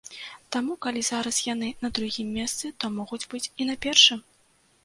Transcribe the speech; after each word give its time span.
Таму, 0.53 0.77
калі 0.85 1.01
зараз 1.09 1.37
яны 1.53 1.69
на 1.83 1.91
другім 1.99 2.33
месцы, 2.39 2.73
то 2.81 2.93
могуць 2.97 3.23
быць 3.35 3.47
і 3.47 3.63
на 3.73 3.77
першым! 3.89 4.19